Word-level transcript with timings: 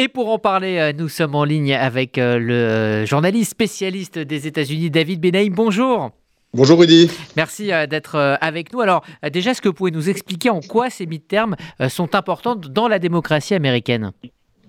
Et 0.00 0.06
pour 0.06 0.30
en 0.30 0.38
parler, 0.38 0.92
nous 0.96 1.08
sommes 1.08 1.34
en 1.34 1.42
ligne 1.42 1.74
avec 1.74 2.18
le 2.18 3.04
journaliste 3.04 3.50
spécialiste 3.50 4.16
des 4.16 4.46
États-Unis, 4.46 4.92
David 4.92 5.20
Benaïm. 5.20 5.52
Bonjour. 5.52 6.12
Bonjour 6.54 6.78
Rudy. 6.78 7.10
Merci 7.36 7.72
d'être 7.90 8.38
avec 8.40 8.72
nous. 8.72 8.80
Alors 8.80 9.04
déjà, 9.32 9.50
est-ce 9.50 9.60
que 9.60 9.66
vous 9.66 9.74
pouvez 9.74 9.90
nous 9.90 10.08
expliquer 10.08 10.50
en 10.50 10.60
quoi 10.60 10.88
ces 10.88 11.06
midterms 11.06 11.56
sont 11.88 12.14
importantes 12.14 12.68
dans 12.68 12.86
la 12.86 13.00
démocratie 13.00 13.54
américaine? 13.54 14.12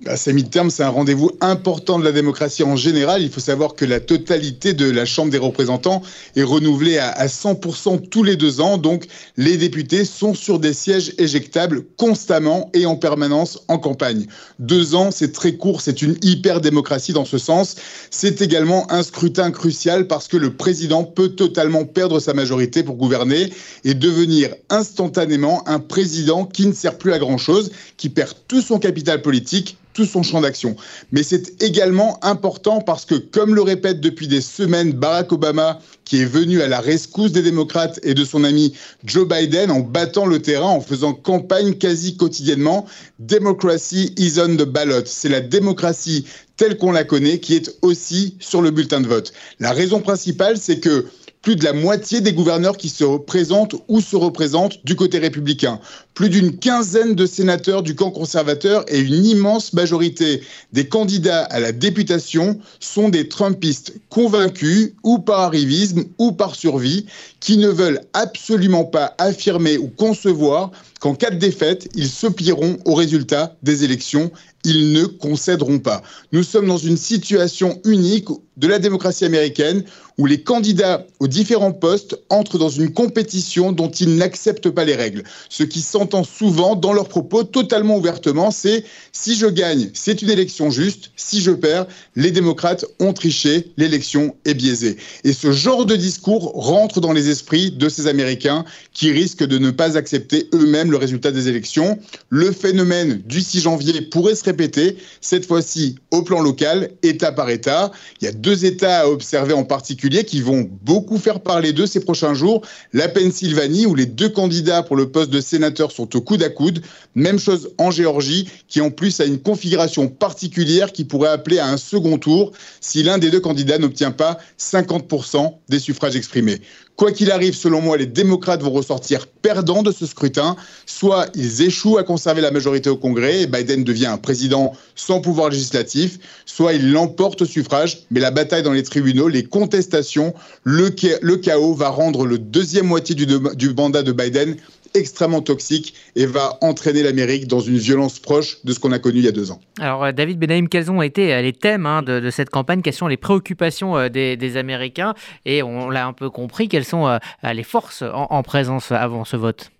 Bah, 0.01 0.15
ces 0.15 0.31
midterms, 0.31 0.69
c'est 0.69 0.83
un 0.83 0.89
rendez-vous 0.89 1.31
important 1.41 1.99
de 1.99 2.05
la 2.05 2.13
démocratie 2.13 2.63
en 2.63 2.77
général. 2.77 3.21
Il 3.21 3.29
faut 3.29 3.41
savoir 3.41 3.75
que 3.75 3.83
la 3.83 3.99
totalité 3.99 4.73
de 4.73 4.89
la 4.89 5.03
Chambre 5.03 5.29
des 5.29 5.37
représentants 5.37 6.01
est 6.37 6.43
renouvelée 6.43 6.97
à, 6.97 7.27
100% 7.27 8.07
tous 8.07 8.23
les 8.23 8.37
deux 8.37 8.61
ans. 8.61 8.77
Donc, 8.77 9.07
les 9.35 9.57
députés 9.57 10.05
sont 10.05 10.33
sur 10.33 10.59
des 10.59 10.71
sièges 10.71 11.13
éjectables 11.17 11.83
constamment 11.97 12.69
et 12.73 12.85
en 12.85 12.95
permanence 12.95 13.59
en 13.67 13.77
campagne. 13.77 14.27
Deux 14.59 14.95
ans, 14.95 15.11
c'est 15.11 15.33
très 15.33 15.55
court. 15.55 15.81
C'est 15.81 16.01
une 16.01 16.15
hyper-démocratie 16.21 17.11
dans 17.11 17.25
ce 17.25 17.37
sens. 17.37 17.75
C'est 18.09 18.41
également 18.41 18.89
un 18.93 19.03
scrutin 19.03 19.51
crucial 19.51 20.07
parce 20.07 20.29
que 20.29 20.37
le 20.37 20.53
président 20.53 21.03
peut 21.03 21.29
totalement 21.29 21.83
perdre 21.83 22.21
sa 22.21 22.33
majorité 22.33 22.83
pour 22.83 22.95
gouverner 22.95 23.51
et 23.83 23.95
devenir 23.95 24.55
instantanément 24.69 25.67
un 25.67 25.79
président 25.79 26.45
qui 26.45 26.67
ne 26.67 26.73
sert 26.73 26.97
plus 26.97 27.11
à 27.11 27.19
grand-chose, 27.19 27.71
qui 27.97 28.07
perd 28.07 28.33
tout 28.47 28.61
son 28.61 28.79
capital 28.79 29.21
politique 29.21 29.75
tout 29.99 30.05
son 30.05 30.23
champ 30.23 30.39
d'action. 30.39 30.77
Mais 31.11 31.23
c'est 31.23 31.61
également 31.61 32.23
important 32.23 32.79
parce 32.79 33.03
que, 33.03 33.15
comme 33.15 33.53
le 33.53 33.61
répète 33.61 33.99
depuis 33.99 34.29
des 34.29 34.39
semaines 34.39 34.93
Barack 34.93 35.33
Obama, 35.33 35.81
qui 36.05 36.21
est 36.21 36.25
venu 36.25 36.61
à 36.61 36.69
la 36.69 36.79
rescousse 36.79 37.33
des 37.33 37.41
démocrates 37.41 37.99
et 38.03 38.13
de 38.13 38.23
son 38.23 38.45
ami 38.45 38.73
Joe 39.03 39.27
Biden 39.27 39.71
en 39.71 39.81
battant 39.81 40.25
le 40.25 40.41
terrain, 40.41 40.69
en 40.69 40.79
faisant 40.79 41.13
campagne 41.13 41.73
quasi 41.73 42.15
quotidiennement, 42.15 42.85
Democracy 43.19 44.13
is 44.17 44.39
on 44.39 44.55
the 44.55 44.63
ballot. 44.63 45.03
C'est 45.05 45.27
la 45.27 45.41
démocratie 45.41 46.25
telle 46.55 46.77
qu'on 46.77 46.93
la 46.93 47.03
connaît 47.03 47.39
qui 47.39 47.55
est 47.55 47.69
aussi 47.81 48.35
sur 48.39 48.61
le 48.61 48.71
bulletin 48.71 49.01
de 49.01 49.07
vote. 49.07 49.33
La 49.59 49.73
raison 49.73 49.99
principale, 49.99 50.55
c'est 50.57 50.79
que 50.79 51.07
plus 51.41 51.55
de 51.55 51.63
la 51.63 51.73
moitié 51.73 52.19
des 52.19 52.33
gouverneurs 52.33 52.77
qui 52.77 52.89
se 52.89 53.03
représentent 53.03 53.75
ou 53.87 54.01
se 54.01 54.15
représentent 54.15 54.85
du 54.85 54.95
côté 54.95 55.19
républicain, 55.19 55.79
plus 56.13 56.29
d'une 56.29 56.57
quinzaine 56.57 57.15
de 57.15 57.25
sénateurs 57.25 57.81
du 57.81 57.95
camp 57.95 58.11
conservateur 58.11 58.83
et 58.89 58.99
une 58.99 59.25
immense 59.25 59.71
majorité 59.73 60.41
des 60.73 60.87
candidats 60.87 61.45
à 61.45 61.59
la 61.59 61.71
députation 61.71 62.59
sont 62.81 63.07
des 63.07 63.29
Trumpistes 63.29 63.93
convaincus 64.09 64.93
ou 65.03 65.19
par 65.19 65.39
arrivisme 65.39 66.03
ou 66.17 66.33
par 66.33 66.55
survie 66.55 67.05
qui 67.39 67.57
ne 67.57 67.69
veulent 67.69 68.01
absolument 68.13 68.83
pas 68.83 69.15
affirmer 69.17 69.77
ou 69.77 69.87
concevoir 69.87 70.71
qu'en 70.99 71.15
cas 71.15 71.29
de 71.29 71.37
défaite, 71.37 71.87
ils 71.95 72.09
se 72.09 72.27
plieront 72.27 72.77
aux 72.83 72.95
résultats 72.95 73.55
des 73.63 73.85
élections 73.85 74.31
ils 74.63 74.91
ne 74.91 75.05
concéderont 75.05 75.79
pas. 75.79 76.01
Nous 76.31 76.43
sommes 76.43 76.67
dans 76.67 76.77
une 76.77 76.97
situation 76.97 77.79
unique 77.85 78.27
de 78.57 78.67
la 78.67 78.79
démocratie 78.79 79.25
américaine 79.25 79.83
où 80.17 80.25
les 80.25 80.43
candidats 80.43 81.07
aux 81.21 81.29
différents 81.29 81.71
postes 81.71 82.19
entrent 82.29 82.57
dans 82.57 82.69
une 82.69 82.91
compétition 82.91 83.71
dont 83.71 83.89
ils 83.89 84.17
n'acceptent 84.17 84.69
pas 84.69 84.83
les 84.83 84.95
règles. 84.95 85.23
Ce 85.47 85.63
qui 85.63 85.79
s'entend 85.79 86.25
souvent 86.25 86.75
dans 86.75 86.91
leurs 86.91 87.07
propos 87.07 87.45
totalement 87.45 87.95
ouvertement, 87.95 88.51
c'est 88.51 88.83
si 89.13 89.37
je 89.37 89.45
gagne, 89.45 89.89
c'est 89.93 90.21
une 90.21 90.29
élection 90.29 90.71
juste, 90.71 91.11
si 91.15 91.39
je 91.39 91.51
perds, 91.51 91.87
les 92.17 92.31
démocrates 92.31 92.83
ont 92.99 93.13
triché, 93.13 93.71
l'élection 93.77 94.35
est 94.43 94.55
biaisée. 94.55 94.97
Et 95.23 95.31
ce 95.31 95.53
genre 95.53 95.85
de 95.85 95.95
discours 95.95 96.51
rentre 96.53 96.99
dans 96.99 97.13
les 97.13 97.29
esprits 97.29 97.71
de 97.71 97.87
ces 97.87 98.07
Américains 98.07 98.65
qui 98.91 99.11
risquent 99.11 99.45
de 99.45 99.57
ne 99.57 99.71
pas 99.71 99.97
accepter 99.97 100.49
eux-mêmes 100.53 100.91
le 100.91 100.97
résultat 100.97 101.31
des 101.31 101.47
élections. 101.47 101.97
Le 102.27 102.51
phénomène 102.51 103.21
du 103.25 103.39
6 103.39 103.61
janvier 103.61 104.01
pourrait 104.01 104.35
se 104.35 104.43
répéter, 104.49 104.97
cette 105.21 105.45
fois-ci 105.45 105.95
au 106.11 106.23
plan 106.23 106.41
local, 106.41 106.89
État 107.03 107.31
par 107.31 107.49
État. 107.49 107.91
Il 108.19 108.25
y 108.25 108.27
a 108.27 108.31
deux 108.31 108.65
États 108.65 109.01
à 109.01 109.07
observer 109.07 109.53
en 109.53 109.63
particulier 109.63 110.23
qui 110.23 110.41
vont 110.41 110.67
beaucoup 110.83 111.17
faire 111.17 111.39
parler 111.39 111.71
d'eux 111.71 111.85
ces 111.85 111.99
prochains 111.99 112.33
jours. 112.33 112.61
La 112.93 113.07
Pennsylvanie, 113.07 113.85
où 113.85 113.93
les 113.93 114.07
deux 114.07 114.29
candidats 114.29 114.81
pour 114.81 114.95
le 114.95 115.11
poste 115.11 115.29
de 115.29 115.39
sénateur 115.39 115.91
sont 115.91 116.15
au 116.15 116.21
coude 116.21 116.41
à 116.41 116.49
coude. 116.49 116.81
Même 117.15 117.39
chose 117.39 117.69
en 117.77 117.91
Géorgie, 117.91 118.49
qui 118.67 118.81
en 118.81 118.89
plus 118.89 119.19
a 119.19 119.25
une 119.25 119.39
configuration 119.39 120.07
particulière 120.07 120.91
qui 120.91 121.05
pourrait 121.05 121.29
appeler 121.29 121.59
à 121.59 121.67
un 121.67 121.77
second 121.77 122.17
tour 122.17 122.51
si 122.81 123.03
l'un 123.03 123.17
des 123.19 123.29
deux 123.29 123.39
candidats 123.39 123.77
n'obtient 123.77 124.11
pas 124.11 124.39
50% 124.59 125.53
des 125.69 125.79
suffrages 125.79 126.15
exprimés. 126.15 126.61
Quoi 126.99 127.13
qu'il 127.13 127.31
arrive, 127.31 127.55
selon 127.55 127.79
moi, 127.79 127.95
les 127.95 128.07
démocrates 128.07 128.61
vont 128.61 128.71
ressortir 128.71 129.25
perdants 129.25 129.83
de 129.83 129.91
ce 129.93 130.05
scrutin. 130.05 130.57
Soit 130.85 131.27
ils 131.33 131.61
échouent 131.61 131.97
à 131.97 132.03
conserver 132.03 132.41
la 132.41 132.51
majorité 132.51 132.89
au 132.89 132.97
Congrès 132.97 133.43
et 133.43 133.47
Biden 133.47 133.85
devient 133.85 134.07
un 134.07 134.17
président 134.17 134.73
sans 134.97 135.21
pouvoir 135.21 135.47
législatif, 135.47 136.19
soit 136.45 136.73
ils 136.73 136.91
l'emportent 136.91 137.43
au 137.43 137.45
suffrage, 137.45 137.99
mais 138.11 138.19
la 138.19 138.31
bataille 138.31 138.63
dans 138.63 138.73
les 138.73 138.83
tribunaux, 138.83 139.29
les 139.29 139.45
contestations, 139.45 140.33
le, 140.65 140.89
chaos 140.89 141.73
va 141.73 141.87
rendre 141.87 142.25
le 142.25 142.37
deuxième 142.37 142.87
moitié 142.87 143.15
du 143.15 143.69
mandat 143.77 144.03
de 144.03 144.11
Biden 144.11 144.57
extrêmement 144.93 145.41
toxique 145.41 145.93
et 146.15 146.25
va 146.25 146.57
entraîner 146.61 147.03
l'Amérique 147.03 147.47
dans 147.47 147.59
une 147.59 147.77
violence 147.77 148.19
proche 148.19 148.57
de 148.63 148.73
ce 148.73 148.79
qu'on 148.79 148.91
a 148.91 148.99
connu 148.99 149.19
il 149.19 149.25
y 149.25 149.27
a 149.27 149.31
deux 149.31 149.51
ans. 149.51 149.59
Alors 149.79 150.03
euh, 150.03 150.11
David 150.11 150.39
Benaïm, 150.39 150.69
quels 150.69 150.91
ont 150.91 151.01
été 151.01 151.33
euh, 151.33 151.41
les 151.41 151.53
thèmes 151.53 151.85
hein, 151.85 152.01
de, 152.01 152.29
cette 152.29 152.49
campagne? 152.49 152.81
Quelles 152.81 152.93
sont 152.93 153.07
les 153.07 153.17
préoccupations 153.17 153.97
euh, 153.97 154.09
des, 154.09 154.57
Américains? 154.57 155.13
Et 155.45 155.63
on 155.63 155.89
l'a 155.89 156.07
un 156.07 156.13
peu 156.13 156.29
compris, 156.29 156.67
quelles 156.67 156.85
sont 156.85 157.19
les 157.43 157.63
forces 157.63 158.03
en 158.03 158.41
présence 158.41 158.91
avant 158.91 159.25
ce 159.25 159.37
vote? 159.37 159.71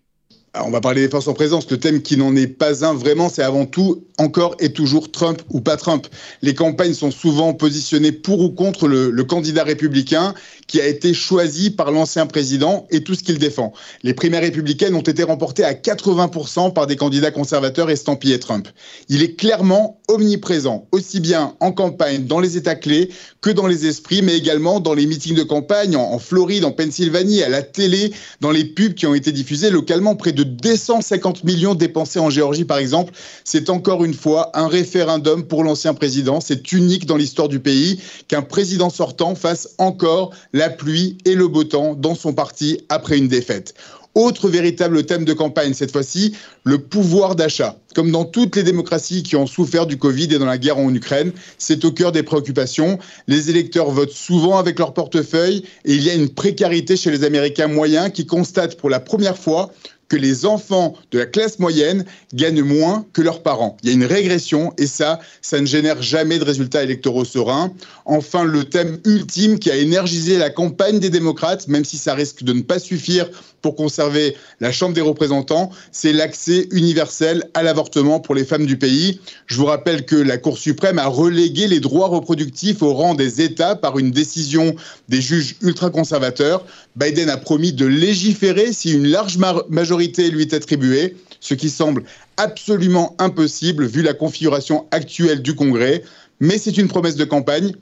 On 0.55 0.71
va 0.71 0.81
parler 0.81 1.01
des 1.01 1.09
forces 1.09 1.27
en 1.27 1.33
présence. 1.33 1.69
Le 1.69 1.77
thème 1.77 2.01
qui 2.01 2.17
n'en 2.17 2.35
est 2.35 2.47
pas 2.47 2.85
un 2.85 2.93
vraiment, 2.93 3.29
c'est 3.29 3.43
avant 3.43 3.65
tout 3.65 4.03
encore 4.17 4.55
et 4.59 4.73
toujours 4.73 5.11
Trump 5.11 5.41
ou 5.49 5.61
pas 5.61 5.77
Trump. 5.77 6.07
Les 6.41 6.53
campagnes 6.53 6.93
sont 6.93 7.11
souvent 7.11 7.53
positionnées 7.53 8.11
pour 8.11 8.41
ou 8.41 8.49
contre 8.49 8.87
le, 8.87 9.23
candidat 9.23 9.63
républicain 9.63 10.33
qui 10.67 10.81
a 10.81 10.87
été 10.87 11.13
choisi 11.13 11.69
par 11.69 11.91
l'ancien 11.91 12.25
président 12.25 12.87
et 12.89 13.03
tout 13.03 13.15
ce 13.15 13.23
qu'il 13.23 13.37
défend. 13.37 13.73
Les 14.03 14.13
primaires 14.13 14.41
républicaines 14.41 14.95
ont 14.95 15.01
été 15.01 15.23
remportées 15.23 15.63
à 15.63 15.73
80% 15.73 16.73
par 16.73 16.87
des 16.87 16.95
candidats 16.95 17.31
conservateurs 17.31 17.89
estampillés 17.89 18.39
Trump. 18.39 18.67
Il 19.07 19.21
est 19.21 19.35
clairement 19.35 20.01
omniprésent, 20.07 20.87
aussi 20.91 21.19
bien 21.19 21.55
en 21.59 21.71
campagne, 21.71 22.25
dans 22.25 22.39
les 22.39 22.57
États 22.57 22.75
clés, 22.75 23.09
que 23.41 23.51
dans 23.51 23.67
les 23.67 23.85
esprits, 23.85 24.21
mais 24.21 24.35
également 24.35 24.79
dans 24.79 24.93
les 24.93 25.05
meetings 25.05 25.35
de 25.35 25.43
campagne 25.43 25.95
en, 25.95 26.13
en 26.13 26.19
Floride, 26.19 26.65
en 26.65 26.71
Pennsylvanie, 26.71 27.43
à 27.43 27.49
la 27.49 27.61
télé, 27.61 28.11
dans 28.41 28.51
les 28.51 28.65
pubs 28.65 28.95
qui 28.95 29.05
ont 29.05 29.13
été 29.13 29.31
diffusées 29.31 29.69
localement 29.69 30.15
près 30.15 30.31
de 30.31 30.38
de 30.39 30.43
250 30.45 31.43
millions 31.43 31.75
dépensés 31.75 32.19
en 32.19 32.29
Géorgie, 32.29 32.63
par 32.63 32.77
exemple. 32.77 33.13
C'est 33.43 33.69
encore 33.69 34.05
une 34.05 34.13
fois 34.13 34.51
un 34.53 34.67
référendum 34.67 35.43
pour 35.43 35.65
l'ancien 35.65 35.93
président. 35.93 36.39
C'est 36.39 36.71
unique 36.71 37.05
dans 37.05 37.17
l'histoire 37.17 37.49
du 37.49 37.59
pays 37.59 37.99
qu'un 38.29 38.41
président 38.41 38.89
sortant 38.89 39.35
fasse 39.35 39.75
encore 39.79 40.31
la 40.53 40.69
pluie 40.69 41.17
et 41.25 41.35
le 41.35 41.49
beau 41.49 41.65
temps 41.65 41.93
dans 41.93 42.15
son 42.15 42.33
parti 42.33 42.79
après 42.87 43.17
une 43.17 43.27
défaite. 43.27 43.73
Autre 44.15 44.49
véritable 44.49 45.05
thème 45.05 45.23
de 45.23 45.33
campagne, 45.33 45.73
cette 45.73 45.91
fois-ci, 45.91 46.35
le 46.63 46.79
pouvoir 46.79 47.35
d'achat. 47.35 47.77
Comme 47.93 48.11
dans 48.11 48.25
toutes 48.25 48.55
les 48.55 48.63
démocraties 48.63 49.23
qui 49.23 49.35
ont 49.35 49.45
souffert 49.45 49.85
du 49.85 49.97
Covid 49.97 50.33
et 50.33 50.39
dans 50.39 50.45
la 50.45 50.57
guerre 50.57 50.79
en 50.79 50.93
Ukraine, 50.93 51.31
c'est 51.57 51.85
au 51.85 51.91
cœur 51.91 52.11
des 52.11 52.23
préoccupations. 52.23 52.97
Les 53.27 53.49
électeurs 53.49 53.91
votent 53.91 54.11
souvent 54.11 54.57
avec 54.57 54.79
leur 54.79 54.93
portefeuille 54.93 55.63
et 55.85 55.93
il 55.93 56.03
y 56.03 56.09
a 56.09 56.15
une 56.15 56.29
précarité 56.29 56.97
chez 56.97 57.11
les 57.11 57.23
Américains 57.23 57.67
moyens 57.67 58.11
qui 58.11 58.25
constatent 58.25 58.77
pour 58.77 58.89
la 58.89 58.99
première 58.99 59.37
fois 59.37 59.71
que 60.09 60.17
les 60.17 60.45
enfants 60.45 60.95
de 61.11 61.19
la 61.19 61.25
classe 61.25 61.59
moyenne 61.59 62.03
gagnent 62.33 62.63
moins 62.63 63.05
que 63.13 63.21
leurs 63.21 63.41
parents. 63.41 63.77
Il 63.83 63.89
y 63.89 63.91
a 63.91 63.95
une 63.95 64.03
régression 64.05 64.73
et 64.77 64.87
ça, 64.87 65.19
ça 65.41 65.61
ne 65.61 65.65
génère 65.65 66.01
jamais 66.01 66.39
de 66.39 66.43
résultats 66.43 66.83
électoraux 66.83 67.25
sereins. 67.25 67.71
Enfin, 68.05 68.43
le 68.43 68.65
thème 68.65 68.99
ultime 69.05 69.59
qui 69.59 69.69
a 69.69 69.75
énergisé 69.75 70.37
la 70.37 70.49
campagne 70.49 70.99
des 70.99 71.11
démocrates, 71.11 71.67
même 71.67 71.85
si 71.85 71.97
ça 71.97 72.15
risque 72.15 72.43
de 72.43 72.53
ne 72.53 72.61
pas 72.61 72.79
suffire 72.79 73.29
pour 73.61 73.75
conserver 73.75 74.37
la 74.61 74.71
Chambre 74.71 74.93
des 74.93 75.01
représentants, 75.01 75.69
c'est 75.91 76.13
l'accès 76.13 76.67
universel 76.71 77.43
à 77.53 77.61
l'avortement 77.61 78.21
pour 78.21 78.33
les 78.33 78.45
femmes 78.45 78.65
du 78.65 78.77
pays. 78.77 79.19
Je 79.47 79.57
vous 79.57 79.65
rappelle 79.65 80.05
que 80.05 80.15
la 80.15 80.37
Cour 80.37 80.57
suprême 80.57 80.97
a 80.97 81.07
relégué 81.07 81.67
les 81.67 81.81
droits 81.81 82.07
reproductifs 82.07 82.81
au 82.81 82.93
rang 82.93 83.15
des 83.15 83.41
États 83.41 83.75
par 83.75 83.99
une 83.99 84.11
décision 84.11 84.75
des 85.09 85.19
juges 85.19 85.57
ultra-conservateurs. 85.61 86.65
Biden 86.95 87.29
a 87.29 87.35
promis 87.35 87.73
de 87.73 87.85
légiférer 87.85 88.71
si 88.71 88.93
une 88.93 89.07
large 89.07 89.37
majorité 89.69 89.98
lui 90.07 90.41
est 90.41 90.53
attribuée, 90.53 91.15
ce 91.39 91.53
qui 91.53 91.69
semble 91.69 92.03
absolument 92.37 93.15
impossible 93.19 93.85
vu 93.85 94.01
la 94.01 94.13
configuration 94.13 94.87
actuelle 94.91 95.41
du 95.41 95.55
Congrès. 95.55 96.03
Mais 96.39 96.57
c'est 96.57 96.77
une 96.77 96.87
promesse 96.87 97.15
de 97.15 97.25
campagne 97.25 97.73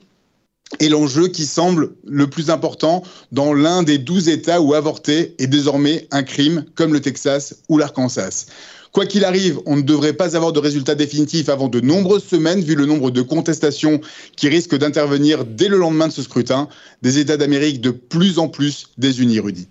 et 0.80 0.88
l'enjeu 0.88 1.28
qui 1.28 1.46
semble 1.46 1.90
le 2.04 2.28
plus 2.28 2.50
important 2.50 3.02
dans 3.32 3.54
l'un 3.54 3.82
des 3.82 3.98
douze 3.98 4.28
États 4.28 4.60
où 4.60 4.74
avorter 4.74 5.34
est 5.38 5.46
désormais 5.46 6.06
un 6.10 6.22
crime, 6.22 6.64
comme 6.74 6.92
le 6.92 7.00
Texas 7.00 7.56
ou 7.68 7.78
l'Arkansas. 7.78 8.46
Quoi 8.92 9.06
qu'il 9.06 9.24
arrive, 9.24 9.60
on 9.66 9.76
ne 9.76 9.82
devrait 9.82 10.14
pas 10.14 10.34
avoir 10.34 10.52
de 10.52 10.58
résultats 10.60 10.94
définitifs 10.94 11.48
avant 11.48 11.68
de 11.68 11.80
nombreuses 11.80 12.24
semaines, 12.24 12.60
vu 12.60 12.74
le 12.74 12.86
nombre 12.86 13.10
de 13.10 13.22
contestations 13.22 14.00
qui 14.36 14.48
risquent 14.48 14.78
d'intervenir 14.78 15.44
dès 15.44 15.68
le 15.68 15.78
lendemain 15.78 16.08
de 16.08 16.12
ce 16.12 16.22
scrutin. 16.22 16.68
Des 17.02 17.18
États 17.18 17.36
d'Amérique 17.36 17.80
de 17.80 17.90
plus 17.90 18.38
en 18.38 18.48
plus 18.48 18.88
désunis, 18.96 19.40
Rudy. 19.40 19.68